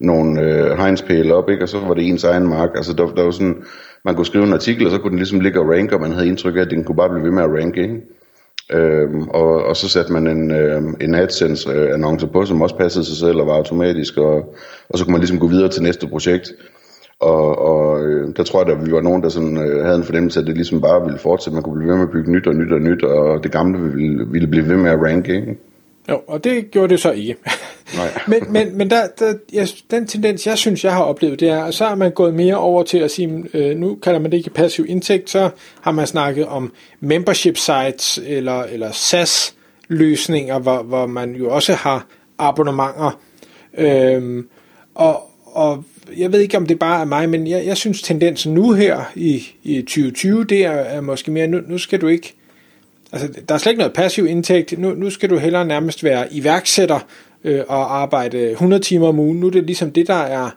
nogle 0.00 0.40
øh, 0.40 0.78
hegnspæle 0.78 1.34
op, 1.34 1.50
ikke? 1.50 1.62
Og 1.62 1.68
så 1.68 1.78
var 1.78 1.94
det 1.94 2.08
ens 2.08 2.24
egen 2.24 2.48
mark. 2.48 2.70
Altså 2.74 2.92
der, 2.92 3.06
der 3.06 3.22
var 3.22 3.30
sådan, 3.30 3.62
man 4.04 4.14
kunne 4.14 4.26
skrive 4.26 4.44
en 4.44 4.52
artikel, 4.52 4.86
og 4.86 4.92
så 4.92 4.98
kunne 4.98 5.10
den 5.10 5.18
ligesom 5.18 5.40
ligge 5.40 5.60
og 5.60 5.68
ranke, 5.68 5.94
og 5.94 6.00
man 6.00 6.12
havde 6.12 6.28
indtryk 6.28 6.56
af, 6.56 6.60
at 6.60 6.70
den 6.70 6.84
kunne 6.84 6.96
bare 6.96 7.08
blive 7.08 7.24
ved 7.24 7.30
med 7.30 7.42
at 7.42 7.50
ranke, 7.50 7.82
ikke? 7.82 8.00
Øhm, 8.72 9.28
og, 9.28 9.64
og 9.64 9.76
så 9.76 9.88
satte 9.88 10.12
man 10.12 10.26
en, 10.26 10.50
øh, 10.50 10.82
en 11.00 11.14
AdSense-annonce 11.14 12.26
på, 12.26 12.44
som 12.44 12.62
også 12.62 12.76
passede 12.76 13.04
sig 13.04 13.16
selv 13.16 13.36
og 13.40 13.46
var 13.46 13.54
automatisk, 13.54 14.16
og, 14.16 14.54
og 14.88 14.98
så 14.98 15.04
kunne 15.04 15.12
man 15.12 15.20
ligesom 15.20 15.38
gå 15.38 15.46
videre 15.46 15.68
til 15.68 15.82
næste 15.82 16.06
projekt. 16.06 16.52
Og, 17.20 17.58
og 17.58 18.02
øh, 18.02 18.36
der 18.36 18.42
tror 18.42 18.64
jeg, 18.64 18.76
at 18.76 18.86
vi 18.86 18.92
var 18.92 19.00
nogen, 19.00 19.22
der 19.22 19.28
sådan, 19.28 19.56
øh, 19.56 19.84
havde 19.84 19.96
en 19.96 20.04
fornemmelse 20.04 20.40
af, 20.40 20.42
at 20.42 20.46
det 20.46 20.54
ligesom 20.54 20.80
bare 20.80 21.04
ville 21.04 21.18
fortsætte. 21.18 21.54
Man 21.54 21.62
kunne 21.62 21.76
blive 21.76 21.90
ved 21.90 21.96
med 21.96 22.04
at 22.04 22.10
bygge 22.10 22.32
nyt 22.32 22.46
og 22.46 22.54
nyt 22.54 22.72
og 22.72 22.80
nyt, 22.80 23.04
og 23.04 23.42
det 23.42 23.52
gamle 23.52 23.78
ville, 23.78 24.26
ville 24.30 24.48
blive 24.48 24.68
ved 24.68 24.76
med 24.76 24.90
at 24.90 25.02
ranke. 25.02 25.34
Ikke? 25.34 25.56
Jo, 26.08 26.20
og 26.26 26.44
det 26.44 26.70
gjorde 26.70 26.88
det 26.88 27.00
så 27.00 27.10
ikke. 27.10 27.36
Nej. 27.96 28.08
men 28.28 28.52
men, 28.52 28.78
men 28.78 28.90
der, 28.90 29.02
der, 29.18 29.34
jeg, 29.52 29.68
den 29.90 30.06
tendens, 30.06 30.46
jeg 30.46 30.58
synes, 30.58 30.84
jeg 30.84 30.92
har 30.92 31.02
oplevet, 31.02 31.40
det 31.40 31.48
er, 31.48 31.64
at 31.64 31.74
så 31.74 31.84
er 31.84 31.94
man 31.94 32.10
gået 32.10 32.34
mere 32.34 32.56
over 32.56 32.82
til 32.82 32.98
at 32.98 33.10
sige, 33.10 33.44
øh, 33.54 33.76
nu 33.76 33.94
kalder 34.02 34.20
man 34.20 34.30
det 34.30 34.36
ikke 34.36 34.50
passiv 34.50 34.84
indtægt, 34.88 35.30
så 35.30 35.50
har 35.80 35.90
man 35.90 36.06
snakket 36.06 36.46
om 36.46 36.72
membership 37.00 37.56
sites 37.56 38.20
eller, 38.26 38.62
eller 38.62 38.90
SaaS 38.92 39.54
løsninger, 39.88 40.58
hvor, 40.58 40.82
hvor 40.82 41.06
man 41.06 41.34
jo 41.34 41.50
også 41.50 41.72
har 41.72 42.06
abonnementer. 42.38 43.20
Øhm, 43.78 44.48
og, 44.94 45.27
og 45.58 45.84
jeg 46.16 46.32
ved 46.32 46.40
ikke, 46.40 46.56
om 46.56 46.66
det 46.66 46.78
bare 46.78 47.00
er 47.00 47.04
mig, 47.04 47.28
men 47.28 47.46
jeg, 47.46 47.66
jeg 47.66 47.76
synes 47.76 48.02
tendensen 48.02 48.54
nu 48.54 48.72
her 48.72 49.12
i, 49.14 49.46
i 49.62 49.82
2020, 49.82 50.44
det 50.44 50.64
er, 50.64 50.70
er 50.70 51.00
måske 51.00 51.30
mere, 51.30 51.46
nu, 51.46 51.60
nu 51.68 51.78
skal 51.78 52.00
du 52.00 52.06
ikke, 52.06 52.34
altså 53.12 53.28
der 53.48 53.54
er 53.54 53.58
slet 53.58 53.72
ikke 53.72 53.78
noget 53.78 53.92
passiv 53.92 54.26
indtægt, 54.26 54.78
nu, 54.78 54.94
nu 54.94 55.10
skal 55.10 55.30
du 55.30 55.36
hellere 55.36 55.64
nærmest 55.64 56.04
være 56.04 56.34
iværksætter 56.34 56.98
øh, 57.44 57.60
og 57.68 58.00
arbejde 58.02 58.50
100 58.50 58.82
timer 58.82 59.08
om 59.08 59.18
ugen, 59.18 59.40
nu 59.40 59.46
er 59.46 59.50
det 59.50 59.64
ligesom 59.64 59.90
det, 59.90 60.06
der 60.06 60.14
er, 60.14 60.50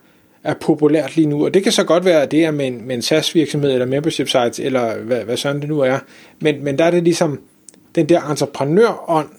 er 0.44 0.54
populært 0.54 1.16
lige 1.16 1.28
nu, 1.28 1.46
og 1.46 1.54
det 1.54 1.64
kan 1.64 1.72
så 1.72 1.84
godt 1.84 2.06
være, 2.06 2.22
at 2.22 2.32
det 2.32 2.46
er 2.46 2.52
med 2.52 2.68
en, 2.68 2.88
med 2.88 2.96
en 2.96 3.02
SaaS-virksomhed, 3.02 3.72
eller 3.72 3.86
membership 3.86 4.28
sites, 4.28 4.60
eller 4.60 4.98
hvad, 4.98 5.24
hvad 5.24 5.38
sådan 5.38 5.62
det 5.62 5.70
nu 5.70 5.80
er, 5.80 6.00
men, 6.40 6.64
men 6.64 6.78
der 6.78 6.86
er 6.86 6.92
det 6.92 7.04
ligesom 7.04 7.40
den 7.96 8.10
der 8.10 8.22
entreprenørånd, 8.22 9.30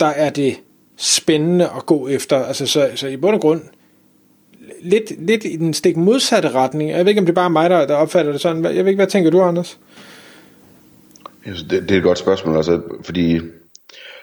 der 0.00 0.06
er 0.06 0.30
det 0.30 0.56
spændende 0.96 1.64
at 1.64 1.86
gå 1.86 2.08
efter, 2.08 2.44
altså 2.44 2.66
så, 2.66 2.90
så 2.94 3.08
i 3.08 3.16
bund 3.16 3.34
og 3.34 3.40
grund, 3.40 3.60
lidt, 4.82 5.26
lidt 5.26 5.44
i 5.44 5.56
den 5.56 5.74
stik 5.74 5.96
modsatte 5.96 6.50
retning. 6.50 6.90
Jeg 6.90 6.98
ved 6.98 7.08
ikke, 7.08 7.20
om 7.20 7.26
det 7.26 7.32
er 7.32 7.42
bare 7.42 7.50
mig, 7.50 7.70
der, 7.70 7.86
der 7.86 7.94
opfatter 7.94 8.32
det 8.32 8.40
sådan. 8.40 8.64
Jeg 8.64 8.84
ved 8.84 8.86
ikke, 8.86 8.96
hvad 8.98 9.06
tænker 9.06 9.30
du, 9.30 9.42
Anders? 9.42 9.78
Det, 11.44 11.70
det 11.70 11.90
er 11.90 11.96
et 11.96 12.02
godt 12.02 12.18
spørgsmål, 12.18 12.56
altså, 12.56 12.80
fordi 13.02 13.40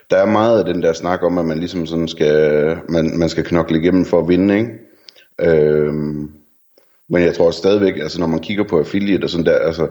der 0.10 0.18
er 0.18 0.26
meget 0.26 0.60
af 0.60 0.74
den 0.74 0.84
der 0.84 0.94
snak 0.94 1.24
om, 1.24 1.38
at 1.38 1.46
man 1.46 1.60
ligesom 1.60 1.86
sådan 1.86 2.08
skal, 2.08 2.78
man, 2.90 3.18
man 3.18 3.30
skal 3.30 3.44
knokle 3.44 3.80
igennem 3.80 4.06
for 4.06 4.20
at 4.20 4.28
vinde, 4.28 4.58
ikke? 4.58 4.72
Øhm, 5.42 6.32
men 7.10 7.24
jeg 7.24 7.36
tror 7.36 7.52
stadigvæk, 7.52 7.98
altså 7.98 8.20
når 8.20 8.28
man 8.28 8.40
kigger 8.40 8.64
på 8.64 8.80
affiliate 8.80 9.24
og 9.24 9.30
sådan 9.30 9.46
der, 9.46 9.58
altså, 9.58 9.88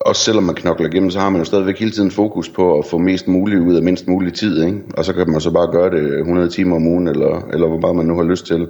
også 0.00 0.24
selvom 0.24 0.44
man 0.44 0.54
knokler 0.54 0.88
igennem, 0.88 1.10
så 1.10 1.20
har 1.20 1.30
man 1.30 1.40
jo 1.40 1.44
stadigvæk 1.44 1.78
hele 1.78 1.90
tiden 1.90 2.10
fokus 2.10 2.48
på 2.48 2.78
at 2.78 2.86
få 2.86 2.98
mest 2.98 3.28
muligt 3.28 3.60
ud 3.60 3.74
af 3.76 3.82
mindst 3.82 4.08
mulig 4.08 4.34
tid, 4.34 4.64
ikke? 4.64 4.78
Og 4.96 5.04
så 5.04 5.12
kan 5.12 5.30
man 5.30 5.40
så 5.40 5.50
bare 5.50 5.72
gøre 5.72 5.90
det 5.90 6.18
100 6.18 6.48
timer 6.48 6.76
om 6.76 6.86
ugen, 6.86 7.08
eller, 7.08 7.48
eller 7.52 7.66
hvor 7.66 7.80
meget 7.80 7.96
man 7.96 8.06
nu 8.06 8.16
har 8.16 8.22
lyst 8.22 8.46
til 8.46 8.68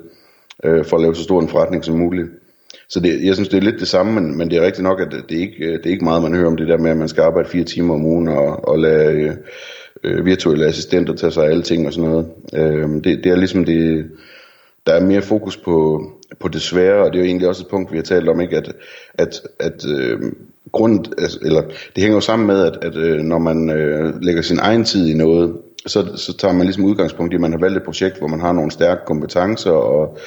øh, 0.65 0.85
for 0.85 0.97
at 0.97 1.03
lave 1.03 1.15
så 1.15 1.23
stor 1.23 1.41
en 1.41 1.49
forretning 1.49 1.85
som 1.85 1.99
muligt. 1.99 2.29
Så 2.89 3.01
det, 3.01 3.25
jeg 3.25 3.35
synes, 3.35 3.49
det 3.49 3.57
er 3.57 3.63
lidt 3.63 3.81
det 3.81 3.89
samme, 3.89 4.13
men, 4.13 4.39
men 4.39 4.51
det 4.51 4.59
er 4.59 4.67
rigtigt 4.67 4.83
nok, 4.83 5.01
at 5.01 5.09
det 5.29 5.37
ikke, 5.37 5.65
øh, 5.65 5.73
det 5.73 5.87
er 5.87 5.91
ikke 5.91 6.05
meget, 6.05 6.23
man 6.23 6.35
hører 6.35 6.47
om 6.47 6.57
det 6.57 6.69
der 6.69 6.79
med, 6.79 6.91
at 6.91 6.97
man 6.97 7.09
skal 7.09 7.23
arbejde 7.23 7.49
fire 7.49 7.65
timer 7.65 7.95
om 7.95 8.07
ugen 8.07 8.29
og, 8.29 8.69
og 8.69 8.79
lade 8.79 9.13
øh, 9.13 9.33
øh, 10.05 10.25
virtuelle 10.25 10.67
assistenter 10.67 11.15
tage 11.15 11.33
sig 11.33 11.45
af 11.45 11.51
alle 11.51 11.63
ting 11.63 11.87
og 11.87 11.93
sådan 11.93 12.11
noget. 12.11 12.27
Øh, 12.55 12.89
det, 13.05 13.25
det 13.25 13.27
er 13.27 13.37
ligesom 13.37 13.65
det, 13.65 14.11
der 14.87 14.93
er 14.93 15.07
mere 15.07 15.23
fokus 15.23 15.57
på 15.57 16.07
på 16.41 16.49
det 16.49 16.63
svære, 16.63 17.05
og 17.05 17.13
det 17.13 17.19
er 17.19 17.23
jo 17.23 17.27
egentlig 17.27 17.49
også 17.49 17.63
et 17.63 17.69
punkt, 17.69 17.93
vi 17.93 17.97
har 17.97 18.03
talt 18.03 18.29
om, 18.29 18.41
ikke? 18.41 18.57
at, 18.57 18.73
at, 19.15 19.41
at 19.61 19.87
øh, 19.99 20.33
grund, 20.73 21.07
altså, 21.19 21.39
eller 21.43 21.63
det 21.63 22.03
hænger 22.03 22.17
jo 22.17 22.21
sammen 22.21 22.47
med, 22.47 22.67
at, 22.67 22.79
at 22.83 22.97
øh, 22.97 23.19
når 23.19 23.39
man 23.39 23.71
øh, 23.71 24.23
lægger 24.23 24.43
sin 24.43 24.59
egen 24.59 24.85
tid 24.85 25.09
i 25.09 25.15
noget, 25.15 25.55
så, 25.87 26.17
så 26.17 26.37
tager 26.37 26.55
man 26.55 26.67
ligesom 26.67 26.85
udgangspunkt 26.85 27.33
i, 27.33 27.35
at 27.35 27.41
man 27.41 27.53
har 27.53 27.59
valgt 27.59 27.77
et 27.77 27.83
projekt, 27.83 28.19
hvor 28.19 28.29
man 28.29 28.41
har 28.41 28.53
nogle 28.53 28.71
stærke 28.71 29.01
kompetencer, 29.07 29.71
og, 29.71 30.19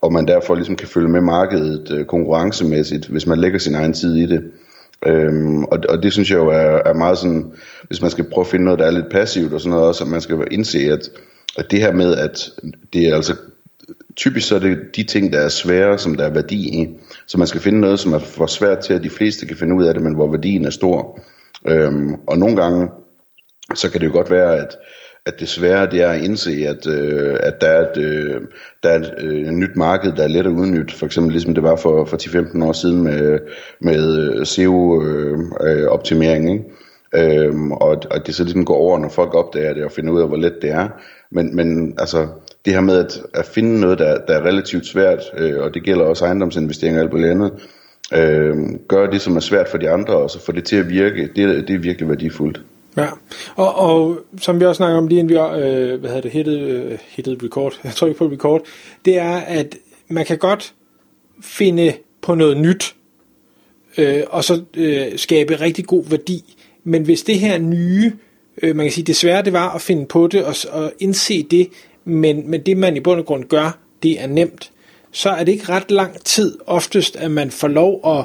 og 0.00 0.12
man 0.12 0.28
derfor 0.28 0.54
ligesom 0.54 0.76
kan 0.76 0.88
følge 0.88 1.08
med 1.08 1.20
markedet 1.20 1.90
øh, 1.90 2.04
konkurrencemæssigt, 2.04 3.06
hvis 3.06 3.26
man 3.26 3.38
lægger 3.38 3.58
sin 3.58 3.74
egen 3.74 3.92
tid 3.92 4.16
i 4.16 4.26
det. 4.26 4.42
Øhm, 5.06 5.64
og, 5.64 5.78
og 5.88 6.02
det 6.02 6.12
synes 6.12 6.30
jeg 6.30 6.36
jo 6.36 6.48
er, 6.48 6.80
er 6.84 6.94
meget 6.94 7.18
sådan, 7.18 7.52
hvis 7.82 8.02
man 8.02 8.10
skal 8.10 8.24
prøve 8.24 8.44
at 8.44 8.50
finde 8.50 8.64
noget, 8.64 8.80
der 8.80 8.86
er 8.86 8.90
lidt 8.90 9.10
passivt 9.10 9.52
og 9.52 9.60
sådan 9.60 9.70
noget 9.70 9.88
også, 9.88 10.04
at 10.04 10.10
man 10.10 10.20
skal 10.20 10.38
indse, 10.50 10.78
at, 10.78 11.10
at 11.58 11.70
det 11.70 11.78
her 11.78 11.92
med, 11.92 12.16
at 12.16 12.50
det 12.92 13.08
er 13.08 13.14
altså 13.14 13.36
typisk 14.16 14.48
så 14.48 14.54
er 14.54 14.58
det 14.58 14.78
de 14.96 15.02
ting, 15.04 15.32
der 15.32 15.38
er 15.38 15.48
svære, 15.48 15.98
som 15.98 16.14
der 16.14 16.24
er 16.24 16.30
værdi 16.30 16.82
i. 16.82 16.88
Så 17.26 17.38
man 17.38 17.46
skal 17.46 17.60
finde 17.60 17.80
noget, 17.80 18.00
som 18.00 18.12
er 18.12 18.18
for 18.18 18.46
svært 18.46 18.78
til, 18.78 18.94
at 18.94 19.02
de 19.02 19.10
fleste 19.10 19.46
kan 19.46 19.56
finde 19.56 19.74
ud 19.74 19.84
af 19.84 19.94
det, 19.94 20.02
men 20.02 20.14
hvor 20.14 20.30
værdien 20.30 20.64
er 20.64 20.70
stor. 20.70 21.20
Øhm, 21.66 22.14
og 22.26 22.38
nogle 22.38 22.56
gange, 22.56 22.88
så 23.74 23.90
kan 23.90 24.00
det 24.00 24.06
jo 24.06 24.12
godt 24.12 24.30
være, 24.30 24.56
at, 24.56 24.76
at 25.26 25.40
det 25.40 25.48
svære 25.48 25.90
det 25.90 26.02
er 26.02 26.08
at 26.08 26.22
indse, 26.22 26.66
at, 26.68 26.86
øh, 26.86 27.36
at 27.40 27.60
der 27.60 27.66
er 27.66 27.90
et, 27.90 27.96
øh, 27.96 28.40
der 28.82 28.88
er 28.88 28.98
et 28.98 29.14
øh, 29.18 29.50
nyt 29.50 29.76
marked, 29.76 30.12
der 30.12 30.22
er 30.22 30.28
let 30.28 30.46
at 30.46 30.52
udnytte. 30.52 30.96
For 30.96 31.06
eksempel 31.06 31.32
ligesom 31.32 31.54
det 31.54 31.62
var 31.62 31.76
for, 31.76 32.04
for 32.04 32.16
10-15 32.16 32.64
år 32.64 32.72
siden 32.72 33.02
med, 33.02 33.38
med 33.80 34.18
øh, 34.18 34.46
SEO-optimering. 34.46 36.34
Øh, 36.50 36.56
øh, 36.56 36.62
øhm, 37.46 37.72
og 37.72 38.14
at 38.14 38.22
det 38.26 38.34
så 38.34 38.44
ligesom 38.44 38.64
går 38.64 38.76
over, 38.76 38.98
når 38.98 39.08
folk 39.08 39.34
opdager 39.34 39.74
det 39.74 39.84
og 39.84 39.92
finder 39.92 40.12
ud 40.12 40.20
af, 40.20 40.28
hvor 40.28 40.36
let 40.36 40.54
det 40.62 40.70
er. 40.70 40.88
Men, 41.30 41.56
men 41.56 41.94
altså, 41.98 42.28
det 42.64 42.72
her 42.72 42.80
med 42.80 42.98
at, 42.98 43.20
at 43.34 43.44
finde 43.44 43.80
noget, 43.80 43.98
der, 43.98 44.18
der 44.26 44.34
er 44.34 44.46
relativt 44.46 44.86
svært, 44.86 45.22
øh, 45.38 45.62
og 45.62 45.74
det 45.74 45.82
gælder 45.82 46.04
også 46.04 46.24
ejendomsinvesteringer 46.24 47.00
og 47.00 47.04
alt 47.04 47.12
muligt 47.12 47.30
andet, 47.30 47.52
øh, 48.14 48.56
gør 48.88 49.06
det, 49.06 49.20
som 49.20 49.36
er 49.36 49.40
svært 49.40 49.68
for 49.68 49.78
de 49.78 49.90
andre, 49.90 50.14
og 50.14 50.30
så 50.30 50.44
få 50.44 50.52
det 50.52 50.64
til 50.64 50.76
at 50.76 50.90
virke, 50.90 51.28
det, 51.36 51.68
det 51.68 51.74
er 51.74 51.78
virkelig 51.78 52.08
værdifuldt. 52.08 52.62
Ja, 52.96 53.08
og, 53.56 53.74
og 53.74 54.18
som 54.40 54.60
vi 54.60 54.64
også 54.64 54.76
snakker 54.76 54.98
om 54.98 55.06
lige 55.06 55.18
inden 55.18 55.34
vi 55.34 55.34
øh, 55.34 56.00
hvad 56.00 56.10
hedder 56.10 56.20
det, 56.20 56.30
hittet, 56.30 56.58
øh, 56.58 56.98
hittet 57.08 57.42
record, 57.42 57.80
jeg 57.84 57.92
tror 57.92 58.06
ikke 58.06 58.18
på 58.18 58.26
record, 58.26 58.62
det 59.04 59.18
er, 59.18 59.36
at 59.36 59.76
man 60.08 60.24
kan 60.24 60.38
godt 60.38 60.74
finde 61.42 61.92
på 62.20 62.34
noget 62.34 62.56
nyt, 62.56 62.94
øh, 63.98 64.22
og 64.30 64.44
så 64.44 64.62
øh, 64.74 65.18
skabe 65.18 65.60
rigtig 65.60 65.86
god 65.86 66.04
værdi, 66.04 66.56
men 66.84 67.02
hvis 67.02 67.22
det 67.22 67.38
her 67.38 67.58
nye, 67.58 68.12
øh, 68.62 68.76
man 68.76 68.86
kan 68.86 68.92
sige, 68.92 69.04
det 69.04 69.16
svære 69.16 69.42
det 69.42 69.52
var 69.52 69.74
at 69.74 69.80
finde 69.80 70.06
på 70.06 70.26
det 70.26 70.44
og, 70.44 70.54
og 70.70 70.92
indse 70.98 71.42
det, 71.42 71.68
men, 72.04 72.50
men 72.50 72.60
det 72.60 72.76
man 72.76 72.96
i 72.96 73.00
bund 73.00 73.20
og 73.20 73.26
grund 73.26 73.44
gør, 73.44 73.78
det 74.02 74.20
er 74.20 74.26
nemt, 74.26 74.70
så 75.12 75.30
er 75.30 75.44
det 75.44 75.52
ikke 75.52 75.68
ret 75.68 75.90
lang 75.90 76.24
tid 76.24 76.58
oftest, 76.66 77.16
at 77.16 77.30
man 77.30 77.50
får 77.50 77.68
lov 77.68 78.18
at 78.18 78.24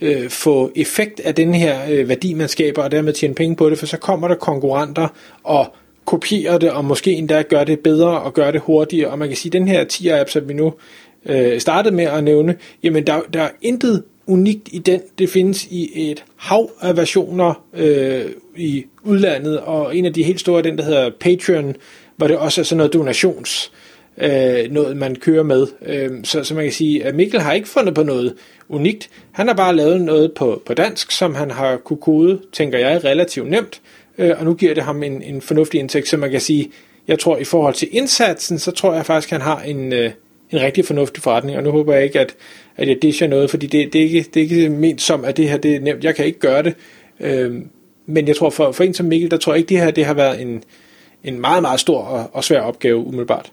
øh, 0.00 0.28
få 0.28 0.72
effekt 0.76 1.20
af 1.20 1.34
den 1.34 1.54
her 1.54 1.78
øh, 1.90 2.08
værdi, 2.08 2.34
man 2.34 2.48
skaber, 2.48 2.82
og 2.82 2.90
dermed 2.90 3.12
tjene 3.12 3.34
penge 3.34 3.56
på 3.56 3.70
det, 3.70 3.78
for 3.78 3.86
så 3.86 3.96
kommer 3.96 4.28
der 4.28 4.34
konkurrenter 4.34 5.08
og 5.44 5.74
kopierer 6.04 6.58
det, 6.58 6.70
og 6.70 6.84
måske 6.84 7.12
endda 7.12 7.42
gør 7.42 7.64
det 7.64 7.80
bedre 7.80 8.20
og 8.20 8.34
gør 8.34 8.50
det 8.50 8.60
hurtigere. 8.60 9.10
Og 9.10 9.18
man 9.18 9.28
kan 9.28 9.36
sige, 9.36 9.50
at 9.50 9.52
den 9.52 9.68
her 9.68 9.84
10-app, 9.84 10.30
som 10.30 10.48
vi 10.48 10.54
nu 10.54 10.74
øh, 11.26 11.60
startede 11.60 11.94
med 11.94 12.04
at 12.04 12.24
nævne, 12.24 12.56
jamen 12.82 13.06
der, 13.06 13.20
der 13.32 13.42
er 13.42 13.50
intet 13.62 14.02
unikt 14.26 14.68
i 14.72 14.78
den. 14.78 15.00
Det 15.18 15.30
findes 15.30 15.64
i 15.64 16.10
et 16.10 16.24
hav 16.36 16.70
af 16.80 16.96
versioner 16.96 17.64
øh, 17.74 18.24
i 18.56 18.84
udlandet, 19.02 19.60
og 19.60 19.96
en 19.96 20.04
af 20.04 20.12
de 20.12 20.22
helt 20.22 20.40
store 20.40 20.58
er 20.58 20.62
den, 20.62 20.78
der 20.78 20.84
hedder 20.84 21.10
Patreon, 21.20 21.76
hvor 22.16 22.26
det 22.26 22.36
også 22.36 22.60
er 22.60 22.64
sådan 22.64 22.76
noget 22.76 22.92
donations 22.92 23.72
øh, 24.20 24.72
noget, 24.72 24.96
man 24.96 25.16
kører 25.16 25.42
med. 25.42 25.66
Øh, 25.86 26.10
så, 26.24 26.44
så 26.44 26.54
man 26.54 26.64
kan 26.64 26.72
sige, 26.72 27.04
at 27.04 27.14
Mikkel 27.14 27.40
har 27.40 27.52
ikke 27.52 27.68
fundet 27.68 27.94
på 27.94 28.02
noget 28.02 28.34
unikt. 28.68 29.10
Han 29.32 29.48
har 29.48 29.54
bare 29.54 29.76
lavet 29.76 30.00
noget 30.00 30.32
på, 30.32 30.62
på 30.66 30.74
dansk, 30.74 31.10
som 31.10 31.34
han 31.34 31.50
har 31.50 31.76
kunne 31.76 31.96
kode, 31.96 32.40
tænker 32.52 32.78
jeg, 32.78 33.04
relativt 33.04 33.50
nemt, 33.50 33.80
øh, 34.18 34.34
og 34.38 34.44
nu 34.44 34.54
giver 34.54 34.74
det 34.74 34.82
ham 34.82 35.02
en, 35.02 35.22
en 35.22 35.40
fornuftig 35.40 35.80
indtægt, 35.80 36.08
så 36.08 36.16
man 36.16 36.30
kan 36.30 36.40
sige, 36.40 36.70
jeg 37.08 37.18
tror 37.18 37.36
i 37.36 37.44
forhold 37.44 37.74
til 37.74 37.88
indsatsen, 37.92 38.58
så 38.58 38.70
tror 38.70 38.94
jeg 38.94 39.06
faktisk, 39.06 39.32
at 39.32 39.42
han 39.42 39.50
har 39.50 39.62
en, 39.62 39.92
øh, 39.92 40.10
en 40.50 40.60
rigtig 40.60 40.84
fornuftig 40.84 41.22
forretning, 41.22 41.56
og 41.56 41.62
nu 41.62 41.70
håber 41.70 41.94
jeg 41.94 42.04
ikke, 42.04 42.20
at, 42.20 42.34
at 42.76 42.88
jeg 42.88 43.02
disher 43.02 43.28
noget, 43.28 43.50
fordi 43.50 43.66
det, 43.66 43.92
det, 43.92 43.98
er 43.98 44.04
ikke, 44.04 44.26
det 44.34 44.40
er 44.40 44.44
ikke 44.44 44.68
ment 44.68 45.02
som, 45.02 45.24
at 45.24 45.36
det 45.36 45.50
her 45.50 45.56
det 45.56 45.74
er 45.74 45.80
nemt. 45.80 46.04
Jeg 46.04 46.14
kan 46.14 46.26
ikke 46.26 46.38
gøre 46.38 46.62
det, 46.62 46.74
øh, 47.20 47.54
men 48.06 48.28
jeg 48.28 48.36
tror 48.36 48.50
for, 48.50 48.72
for 48.72 48.84
en 48.84 48.94
som 48.94 49.06
Mikkel, 49.06 49.30
der 49.30 49.36
tror 49.36 49.52
jeg 49.52 49.58
ikke, 49.58 49.68
det 49.68 49.78
her 49.78 49.90
det 49.90 50.04
har 50.04 50.14
været 50.14 50.40
en, 50.40 50.64
en 51.24 51.40
meget, 51.40 51.62
meget 51.62 51.80
stor 51.80 51.98
og, 51.98 52.30
og 52.32 52.44
svær 52.44 52.60
opgave 52.60 52.96
umiddelbart. 52.96 53.52